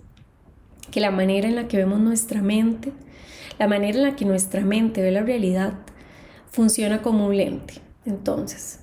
que 0.90 1.02
la 1.02 1.12
manera 1.12 1.48
en 1.48 1.56
la 1.56 1.68
que 1.68 1.78
vemos 1.78 2.00
nuestra 2.00 2.42
mente, 2.42 2.94
la 3.60 3.68
manera 3.68 3.96
en 3.96 4.04
la 4.06 4.16
que 4.16 4.26
nuestra 4.26 4.62
mente 4.62 5.04
ve 5.04 5.12
la 5.12 5.22
realidad, 5.22 5.76
funciona 6.50 7.04
como 7.04 7.28
un 7.28 7.38
lente. 7.38 7.86
Entonces, 8.08 8.80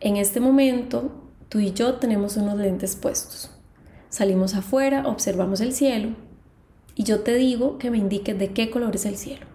en 0.00 0.16
este 0.16 0.40
momento, 0.40 1.12
tú 1.48 1.60
y 1.60 1.72
yo 1.72 1.94
tenemos 1.94 2.36
unos 2.36 2.58
lentes 2.58 2.96
puestos. 2.96 3.50
Salimos 4.08 4.54
afuera, 4.54 5.06
observamos 5.06 5.60
el 5.60 5.72
cielo 5.72 6.10
y 6.96 7.04
yo 7.04 7.20
te 7.20 7.34
digo 7.34 7.78
que 7.78 7.90
me 7.90 7.98
indiques 7.98 8.36
de 8.36 8.52
qué 8.52 8.70
color 8.70 8.96
es 8.96 9.06
el 9.06 9.16
cielo. 9.16 9.46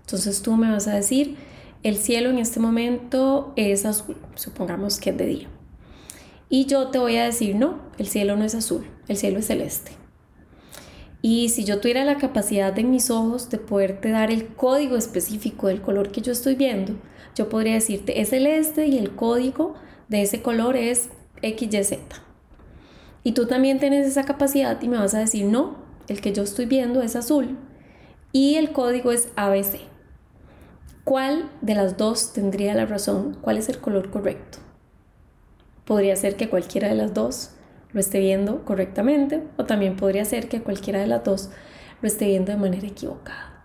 Entonces 0.00 0.40
tú 0.40 0.56
me 0.56 0.70
vas 0.70 0.88
a 0.88 0.94
decir, 0.94 1.36
el 1.82 1.96
cielo 1.98 2.30
en 2.30 2.38
este 2.38 2.58
momento 2.58 3.52
es 3.56 3.84
azul, 3.84 4.16
supongamos 4.34 4.98
que 4.98 5.10
es 5.10 5.18
de 5.18 5.26
día. 5.26 5.48
Y 6.48 6.64
yo 6.64 6.88
te 6.88 6.98
voy 6.98 7.16
a 7.16 7.24
decir, 7.24 7.54
no, 7.56 7.80
el 7.98 8.06
cielo 8.06 8.36
no 8.36 8.44
es 8.44 8.54
azul, 8.54 8.86
el 9.08 9.18
cielo 9.18 9.40
es 9.40 9.46
celeste. 9.46 9.92
Y 11.26 11.48
si 11.48 11.64
yo 11.64 11.80
tuviera 11.80 12.04
la 12.04 12.18
capacidad 12.18 12.78
en 12.78 12.90
mis 12.90 13.10
ojos 13.10 13.48
de 13.48 13.56
poderte 13.56 14.10
dar 14.10 14.30
el 14.30 14.46
código 14.46 14.94
específico 14.94 15.68
del 15.68 15.80
color 15.80 16.12
que 16.12 16.20
yo 16.20 16.32
estoy 16.32 16.54
viendo, 16.54 16.96
yo 17.34 17.48
podría 17.48 17.72
decirte 17.72 18.20
es 18.20 18.28
celeste 18.28 18.88
y 18.88 18.98
el 18.98 19.16
código 19.16 19.72
de 20.08 20.20
ese 20.20 20.42
color 20.42 20.76
es 20.76 21.08
XYZ. 21.40 21.94
Y 23.22 23.32
tú 23.32 23.46
también 23.46 23.78
tienes 23.78 24.06
esa 24.06 24.26
capacidad 24.26 24.82
y 24.82 24.88
me 24.88 24.98
vas 24.98 25.14
a 25.14 25.20
decir, 25.20 25.46
no, 25.46 25.78
el 26.08 26.20
que 26.20 26.34
yo 26.34 26.42
estoy 26.42 26.66
viendo 26.66 27.00
es 27.00 27.16
azul 27.16 27.56
y 28.30 28.56
el 28.56 28.72
código 28.72 29.10
es 29.10 29.30
ABC. 29.36 29.78
¿Cuál 31.04 31.50
de 31.62 31.74
las 31.74 31.96
dos 31.96 32.34
tendría 32.34 32.74
la 32.74 32.84
razón? 32.84 33.38
¿Cuál 33.40 33.56
es 33.56 33.70
el 33.70 33.78
color 33.78 34.10
correcto? 34.10 34.58
Podría 35.86 36.16
ser 36.16 36.36
que 36.36 36.50
cualquiera 36.50 36.88
de 36.88 36.96
las 36.96 37.14
dos 37.14 37.52
lo 37.94 38.00
esté 38.00 38.18
viendo 38.18 38.64
correctamente 38.64 39.42
o 39.56 39.64
también 39.64 39.96
podría 39.96 40.24
ser 40.26 40.48
que 40.48 40.60
cualquiera 40.60 41.00
de 41.00 41.06
las 41.06 41.24
dos 41.24 41.50
lo 42.02 42.08
esté 42.08 42.26
viendo 42.26 42.52
de 42.52 42.58
manera 42.58 42.86
equivocada. 42.86 43.64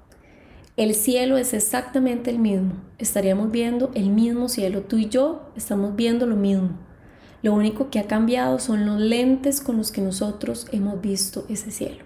El 0.78 0.96
cielo 0.96 1.38
es 1.38 1.54
exactamente 1.54 2.30
el 2.30 2.40
mismo. 2.40 2.76
Estaríamos 3.00 3.52
viendo 3.52 3.92
el 3.96 4.12
mismo 4.12 4.48
cielo. 4.48 4.84
Tú 4.84 4.98
y 4.98 5.10
yo 5.10 5.52
estamos 5.58 5.98
viendo 5.98 6.26
lo 6.26 6.38
mismo. 6.38 6.78
Lo 7.42 7.54
único 7.54 7.90
que 7.90 8.00
ha 8.00 8.08
cambiado 8.08 8.60
son 8.60 8.86
los 8.86 9.02
lentes 9.02 9.60
con 9.60 9.76
los 9.76 9.92
que 9.92 10.02
nosotros 10.02 10.68
hemos 10.72 11.02
visto 11.02 11.46
ese 11.50 11.72
cielo. 11.72 12.06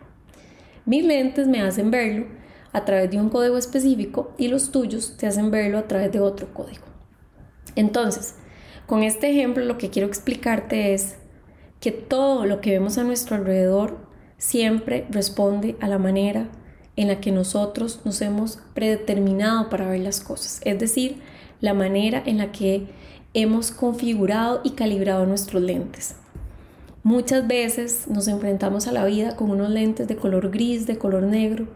Mis 0.85 1.05
lentes 1.05 1.47
me 1.47 1.61
hacen 1.61 1.91
verlo 1.91 2.25
a 2.71 2.85
través 2.85 3.11
de 3.11 3.19
un 3.19 3.29
código 3.29 3.57
específico 3.57 4.33
y 4.37 4.47
los 4.47 4.71
tuyos 4.71 5.17
te 5.17 5.27
hacen 5.27 5.51
verlo 5.51 5.77
a 5.77 5.87
través 5.87 6.11
de 6.11 6.19
otro 6.19 6.51
código. 6.53 6.85
Entonces, 7.75 8.35
con 8.87 9.03
este 9.03 9.29
ejemplo 9.29 9.63
lo 9.65 9.77
que 9.77 9.89
quiero 9.89 10.07
explicarte 10.07 10.93
es 10.93 11.17
que 11.83 11.91
todo 11.91 12.45
lo 12.45 12.61
que 12.61 12.71
vemos 12.71 12.97
a 12.97 13.03
nuestro 13.03 13.35
alrededor 13.35 13.97
siempre 14.37 15.05
responde 15.09 15.75
a 15.81 15.89
la 15.89 15.97
manera 15.97 16.47
en 16.95 17.09
la 17.09 17.19
que 17.19 17.33
nosotros 17.33 17.99
nos 18.05 18.21
hemos 18.21 18.59
predeterminado 18.73 19.69
para 19.69 19.89
ver 19.89 19.99
las 19.99 20.21
cosas, 20.21 20.61
es 20.63 20.79
decir, 20.79 21.17
la 21.59 21.73
manera 21.73 22.23
en 22.25 22.37
la 22.37 22.53
que 22.53 22.87
hemos 23.33 23.71
configurado 23.71 24.61
y 24.63 24.69
calibrado 24.69 25.25
nuestros 25.25 25.61
lentes. 25.61 26.15
Muchas 27.03 27.45
veces 27.49 28.07
nos 28.07 28.29
enfrentamos 28.29 28.87
a 28.87 28.93
la 28.93 29.03
vida 29.03 29.35
con 29.35 29.51
unos 29.51 29.69
lentes 29.69 30.07
de 30.07 30.15
color 30.15 30.51
gris, 30.51 30.87
de 30.87 30.97
color 30.97 31.23
negro, 31.23 31.67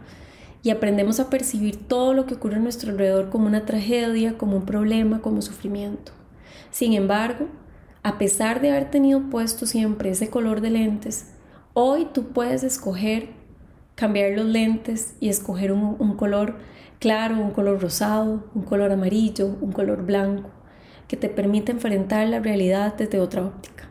y 0.64 0.70
aprendemos 0.70 1.20
a 1.20 1.30
percibir 1.30 1.86
todo 1.86 2.14
lo 2.14 2.26
que 2.28 2.36
ocurre 2.36 2.56
a 2.56 2.60
nuestro 2.60 2.92
alrededor 2.92 3.30
como 3.30 3.48
una 3.48 3.66
tragedia, 3.66 4.38
como 4.38 4.56
un 4.56 4.66
problema, 4.66 5.22
como 5.22 5.42
sufrimiento. 5.42 6.14
Sin 6.72 6.94
embargo, 6.94 7.48
a 8.04 8.18
pesar 8.18 8.62
de 8.62 8.72
haber 8.72 8.89
tenido 8.89 9.30
puesto 9.30 9.66
siempre 9.66 10.12
ese 10.12 10.30
color 10.30 10.62
de 10.62 10.70
lentes, 10.70 11.27
hoy 11.74 12.08
tú 12.13 12.30
puedes 12.30 12.63
escoger 12.63 13.30
cambiar 13.98 14.32
los 14.34 14.46
lentes 14.46 15.16
y 15.20 15.30
escoger 15.30 15.72
un, 15.72 16.16
color 16.18 16.58
claro, 17.00 17.36
un 17.38 17.50
color 17.50 17.82
rosado, 17.82 18.46
un 18.54 18.62
color 18.62 18.92
amarillo, 18.92 19.58
un 19.60 19.72
color 19.72 20.06
blanco, 20.06 20.51
que 21.08 21.18
te 21.18 21.30
permite 21.30 21.72
enfrentar 21.72 22.27
la 22.27 22.39
realidad 22.39 22.94
desde 22.96 23.20
otra 23.20 23.44
óptica. 23.44 23.89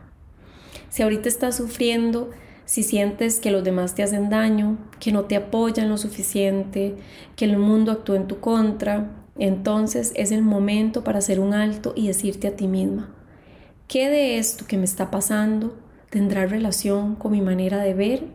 Si 0.89 1.03
ahorita 1.03 1.27
estás 1.27 1.57
sufriendo, 1.57 2.31
si 2.63 2.83
sientes 2.83 3.39
que 3.39 3.51
los 3.51 3.65
demás 3.65 3.95
te 3.95 4.03
hacen 4.03 4.29
daño, 4.29 4.77
que 5.01 5.11
no 5.11 5.25
te 5.25 5.35
apoyan 5.35 5.89
lo 5.89 5.97
suficiente, 5.97 6.95
que 7.35 7.43
el 7.43 7.57
mundo 7.57 7.91
actúa 7.91 8.15
en 8.15 8.27
tu 8.27 8.39
contra, 8.39 9.11
entonces 9.37 10.13
es 10.15 10.31
el 10.31 10.41
momento 10.41 11.03
para 11.03 11.19
hacer 11.19 11.41
un 11.41 11.53
alto 11.53 11.91
y 11.97 12.07
decirte 12.07 12.47
a 12.47 12.55
ti 12.55 12.67
misma, 12.67 13.13
¿Qué 13.87 14.09
de 14.09 14.37
esto 14.37 14.65
que 14.67 14.77
me 14.77 14.83
está 14.83 15.09
pasando 15.11 15.73
tendrá 16.09 16.45
relación 16.45 17.15
con 17.15 17.31
mi 17.31 17.39
manera 17.39 17.77
de 17.79 17.93
ver 17.93 18.25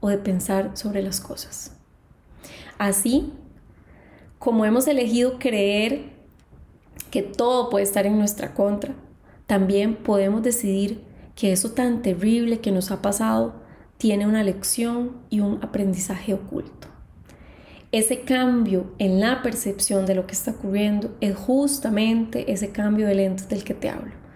o 0.00 0.10
de 0.10 0.18
pensar 0.18 0.76
sobre 0.76 1.00
las 1.00 1.22
cosas? 1.22 1.72
Así 2.76 3.32
como 4.38 4.66
hemos 4.66 4.86
elegido 4.86 5.38
creer 5.38 6.10
que 7.10 7.22
todo 7.22 7.70
puede 7.70 7.84
estar 7.86 8.04
en 8.04 8.18
nuestra 8.18 8.52
contra, 8.52 8.94
también 9.46 9.96
podemos 9.96 10.42
decidir 10.42 11.02
que 11.34 11.52
eso 11.52 11.70
tan 11.70 12.02
terrible 12.02 12.60
que 12.60 12.70
nos 12.70 12.90
ha 12.90 13.00
pasado 13.00 13.54
tiene 13.96 14.26
una 14.26 14.42
lección 14.42 15.22
y 15.30 15.40
un 15.40 15.58
aprendizaje 15.64 16.34
oculto. 16.34 16.88
Ese 17.92 18.20
cambio 18.20 18.92
en 18.98 19.20
la 19.20 19.40
percepción 19.42 20.04
de 20.04 20.14
lo 20.14 20.26
que 20.26 20.34
está 20.34 20.50
ocurriendo 20.50 21.16
es 21.22 21.34
justamente 21.34 22.52
ese 22.52 22.72
cambio 22.72 23.06
de 23.06 23.14
lentes 23.14 23.48
del 23.48 23.64
que 23.64 23.72
te 23.72 23.88
hablo. 23.88 24.27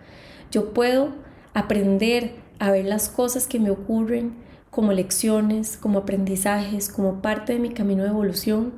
Yo 0.53 0.75
puedo 0.75 1.15
aprender 1.55 2.35
a 2.59 2.71
ver 2.71 2.85
las 2.85 3.09
cosas 3.09 3.49
que 3.49 3.59
me 3.59 3.71
ocurren 3.71 4.35
como 4.71 4.93
lecciones, 4.93 5.79
como 5.79 6.01
aprendizajes, 6.01 6.91
como 6.91 7.23
parte 7.23 7.55
de 7.55 7.59
mi 7.59 7.71
camino 7.71 8.03
de 8.03 8.11
evolución, 8.11 8.75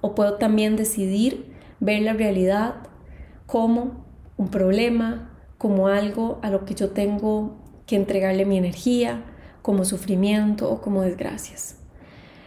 o 0.00 0.16
puedo 0.16 0.34
también 0.34 0.74
decidir 0.74 1.52
ver 1.78 2.02
la 2.02 2.12
realidad 2.12 2.74
como 3.46 4.04
un 4.36 4.48
problema, 4.48 5.30
como 5.58 5.86
algo 5.86 6.40
a 6.42 6.50
lo 6.50 6.64
que 6.64 6.74
yo 6.74 6.90
tengo 6.90 7.56
que 7.86 7.94
entregarle 7.94 8.44
mi 8.44 8.58
energía, 8.58 9.22
como 9.62 9.84
sufrimiento 9.84 10.68
o 10.68 10.80
como 10.80 11.02
desgracias. 11.02 11.78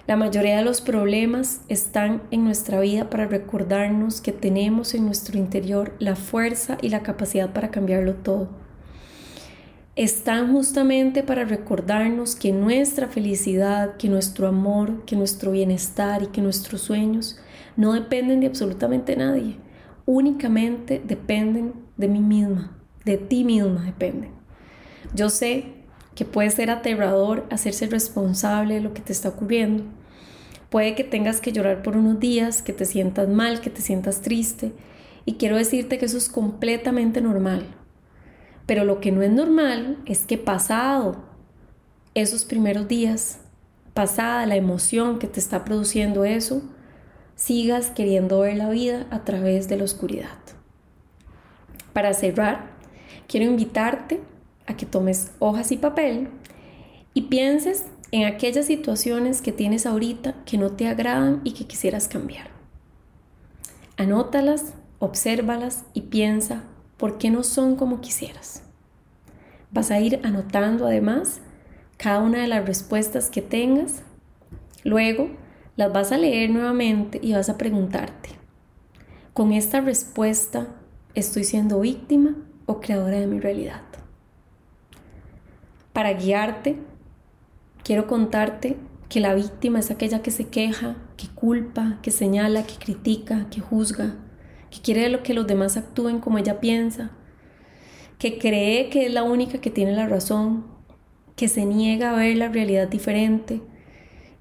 La 0.10 0.16
mayoría 0.16 0.58
de 0.58 0.63
los 0.63 0.82
problemas 0.82 1.62
están 1.68 2.24
en 2.32 2.44
nuestra 2.44 2.80
vida 2.80 3.12
para 3.12 3.28
recordarnos 3.28 4.22
que 4.22 4.32
tenemos 4.32 4.96
en 4.96 5.06
nuestro 5.06 5.38
interior 5.38 5.94
la 6.00 6.16
fuerza 6.16 6.80
y 6.82 6.89
la 6.89 7.04
capacidad 7.04 7.54
para 7.54 7.70
cambiarlo 7.70 8.16
todo. 8.16 8.50
Están 9.96 10.51
justamente 10.51 11.22
para 11.22 11.46
recordarnos 11.46 12.36
que 12.36 12.51
nuestra 12.51 13.08
felicidad, 13.08 13.98
que 13.98 14.10
nuestro 14.10 14.48
amor, 14.48 15.06
que 15.06 15.16
nuestro 15.16 15.51
bienestar 15.51 16.24
y 16.24 16.28
que 16.30 16.42
nuestros 16.42 16.82
sueños 16.82 17.39
no 17.78 17.94
dependen 17.94 18.39
de 18.39 18.48
absolutamente 18.48 19.16
nadie, 19.16 19.58
únicamente 20.08 21.04
dependen 21.06 21.74
de 21.98 22.08
mí 22.08 22.20
misma, 22.20 22.80
de 23.06 23.18
ti 23.18 23.44
misma 23.44 23.84
dependen. 23.84 24.32
Yo 25.13 25.30
sé 25.30 25.66
que 26.16 26.25
puede 26.25 26.50
ser 26.50 26.72
aterrador 26.72 27.46
hacerse 27.51 27.86
responsable 27.86 28.74
de 28.74 28.82
lo 28.82 28.96
que 28.96 29.04
te 29.04 29.13
está 29.13 29.30
ocurriendo, 29.30 29.84
Puede 30.69 30.95
que 30.95 31.03
tengas 31.03 31.41
que 31.41 31.51
llorar 31.51 31.81
por 31.81 31.97
unos 31.97 32.19
días, 32.19 32.61
que 32.61 32.73
te 32.73 32.85
sientas 32.85 33.27
mal, 33.27 33.59
que 33.59 33.69
te 33.69 33.81
sientas 33.81 34.21
triste. 34.21 34.71
Y 35.25 35.33
quiero 35.33 35.57
decirte 35.57 35.97
que 35.97 36.05
eso 36.05 36.17
es 36.17 36.29
completamente 36.29 37.21
normal. 37.21 37.65
Pero 38.65 38.83
lo 38.83 38.99
que 38.99 39.11
no 39.11 39.23
es 39.23 39.31
normal 39.31 39.97
es 40.05 40.25
que 40.25 40.38
pasado 40.38 41.23
esos 42.13 42.45
primeros 42.45 42.88
días, 42.88 43.39
pasada 43.93 44.45
la 44.45 44.55
emoción 44.55 45.17
que 45.17 45.27
te 45.27 45.39
está 45.39 45.65
produciendo 45.65 46.23
eso, 46.23 46.61
sigas 47.35 47.89
queriendo 47.89 48.41
ver 48.41 48.57
la 48.57 48.69
vida 48.69 49.07
a 49.09 49.23
través 49.23 49.69
de 49.69 49.77
la 49.77 49.85
oscuridad. 49.85 50.38
Para 51.93 52.13
cerrar, 52.13 52.71
quiero 53.27 53.45
invitarte 53.45 54.19
a 54.67 54.75
que 54.75 54.85
tomes 54.85 55.31
hojas 55.39 55.71
y 55.71 55.77
papel 55.77 56.29
y 57.13 57.23
pienses 57.23 57.85
en 58.12 58.25
aquellas 58.25 58.66
situaciones 58.66 59.42
que 59.42 59.51
tienes 59.51 59.86
ahorita 59.86 60.36
que 60.46 60.58
no 60.58 60.72
te 60.72 60.88
agradan 60.88 61.42
y 61.44 61.54
que 61.54 61.66
quisieras 61.66 62.08
cambiar. 62.08 62.50
Anótalas, 63.98 64.74
obsérvalas 65.00 65.86
y 65.94 66.01
piensa 66.01 66.63
por 66.98 67.18
qué 67.18 67.30
no 67.30 67.44
son 67.44 67.75
como 67.75 68.01
quisieras. 68.01 68.63
Vas 69.72 69.92
a 69.92 70.00
ir 70.00 70.20
anotando 70.24 70.88
además 70.88 71.42
cada 71.98 72.20
una 72.20 72.42
de 72.42 72.48
las 72.48 72.66
respuestas 72.66 73.30
que 73.30 73.42
tengas. 73.42 74.04
Luego 74.84 75.30
las 75.75 75.94
vas 75.94 76.12
a 76.12 76.18
leer 76.18 76.50
nuevamente 76.50 77.20
y 77.22 77.34
vas 77.34 77.50
a 77.50 77.58
preguntarte, 77.58 78.30
¿con 79.34 79.54
esta 79.54 79.82
respuesta 79.82 80.68
estoy 81.16 81.44
siendo 81.44 81.80
víctima 81.80 82.36
o 82.66 82.80
creadora 82.80 83.20
de 83.20 83.28
mi 83.28 83.39
realidad. 83.39 83.82
Para 85.94 86.13
guiarte, 86.13 86.78
quiero 87.89 88.05
contarte 88.05 88.77
que 89.10 89.19
la 89.19 89.34
víctima 89.34 89.79
es 89.79 89.89
aquella 89.89 90.22
que 90.22 90.29
se 90.29 90.48
queja, 90.48 90.96
que 91.17 91.27
culpa, 91.27 91.98
que 92.03 92.12
señala, 92.12 92.67
que 92.67 92.75
critica, 92.75 93.48
que 93.50 93.62
juzga, 93.62 94.13
que 94.69 94.79
quiere 94.79 95.24
que 95.24 95.34
los 95.34 95.48
demás 95.48 95.75
actúen 95.75 96.19
como 96.19 96.38
ella 96.38 96.60
piensa, 96.60 97.10
que 98.19 98.38
cree 98.38 98.89
que 98.89 99.08
es 99.08 99.12
la 99.12 99.24
única 99.24 99.58
que 99.60 99.72
tiene 99.72 99.93
la 99.93 100.08
razón, 100.08 100.67
que 101.36 101.48
se 101.48 101.65
niega 101.65 102.12
a 102.12 102.15
ver 102.15 102.38
la 102.38 102.50
realidad 102.50 102.88
diferente 102.88 103.60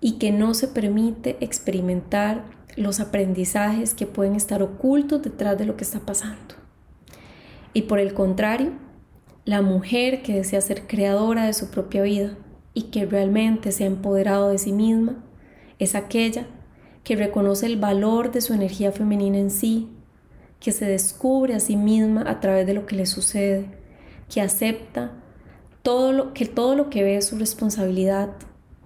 y 0.03 0.19
que 0.19 0.31
no 0.31 0.53
se 0.53 0.69
permite 0.69 1.39
experimentar 1.41 2.45
los 2.77 3.01
aprendizajes 3.01 3.95
que 3.95 4.05
pueden 4.05 4.35
estar 4.35 4.63
ocultos 4.63 5.23
detrás 5.23 5.57
de 5.57 5.65
lo 5.65 5.75
que 5.79 5.85
está 5.85 6.01
pasando. 6.01 6.55
Y 7.73 7.81
por 7.81 7.99
el 7.99 8.13
contrario, 8.13 8.73
la 9.47 9.63
mujer 9.63 10.21
que 10.21 10.35
desea 10.35 10.61
ser 10.61 10.87
creadora 10.87 11.47
de 11.47 11.55
su 11.55 11.71
propia 11.71 12.03
vida 12.03 12.37
y 12.79 12.83
que 12.93 13.07
realmente 13.07 13.73
se 13.73 13.83
ha 13.83 13.87
empoderado 13.89 14.51
de 14.51 14.59
sí 14.59 14.71
misma 14.71 15.17
es 15.81 15.97
aquella 15.97 16.47
que 17.03 17.17
reconoce 17.17 17.67
el 17.67 17.77
valor 17.77 18.31
de 18.31 18.41
su 18.41 18.55
energía 18.55 18.93
femenina 18.93 19.37
en 19.37 19.51
sí, 19.51 19.89
que 20.61 20.71
se 20.71 20.85
descubre 20.85 21.57
a 21.57 21.61
sí 21.61 21.75
misma 21.75 22.31
a 22.31 22.39
través 22.39 22.69
de 22.69 22.75
lo 22.75 22.87
que 22.87 22.95
le 22.95 23.07
sucede, 23.07 23.67
que 24.33 24.41
acepta 24.41 25.11
todo 25.83 26.13
lo, 26.13 26.33
que 26.35 26.47
todo 26.47 26.77
lo 26.77 26.89
que 26.89 27.03
ve 27.03 27.17
es 27.17 27.27
su 27.27 27.37
responsabilidad, 27.37 28.31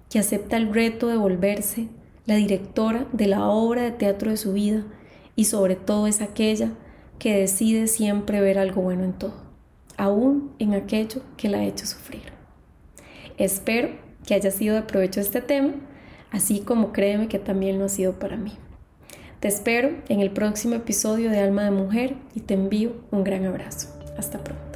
que 0.09 0.17
acepta 0.17 0.57
el 0.57 0.73
reto 0.73 1.07
de 1.07 1.17
volverse 1.17 1.87
la 2.25 2.33
directora 2.33 3.05
de 3.13 3.27
la 3.27 3.47
obra 3.47 3.83
de 3.83 3.91
teatro 3.91 4.31
de 4.31 4.37
su 4.37 4.53
vida 4.53 4.83
y 5.35 5.45
sobre 5.45 5.75
todo 5.75 6.07
es 6.07 6.19
aquella 6.19 6.71
que 7.19 7.37
decide 7.37 7.85
siempre 7.85 8.41
ver 8.41 8.57
algo 8.57 8.81
bueno 8.81 9.03
en 9.03 9.13
todo, 9.13 9.35
aún 9.97 10.51
en 10.57 10.73
aquello 10.73 11.21
que 11.37 11.47
la 11.47 11.59
ha 11.59 11.65
hecho 11.65 11.85
sufrir. 11.85 12.32
Espero 13.37 13.89
que 14.25 14.35
haya 14.35 14.51
sido 14.51 14.75
de 14.75 14.83
provecho 14.83 15.19
este 15.19 15.41
tema, 15.41 15.73
así 16.31 16.59
como 16.61 16.93
créeme 16.93 17.27
que 17.27 17.39
también 17.39 17.79
lo 17.79 17.85
ha 17.85 17.89
sido 17.89 18.19
para 18.19 18.37
mí. 18.37 18.53
Te 19.39 19.47
espero 19.47 19.91
en 20.07 20.21
el 20.21 20.31
próximo 20.31 20.75
episodio 20.75 21.29
de 21.29 21.39
Alma 21.39 21.63
de 21.63 21.71
Mujer 21.71 22.15
y 22.33 22.41
te 22.41 22.53
envío 22.53 22.93
un 23.11 23.23
gran 23.23 23.45
abrazo. 23.45 23.89
Hasta 24.17 24.41
pronto. 24.41 24.72